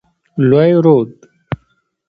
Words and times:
لوی 0.49 0.71
رود. 0.83 1.11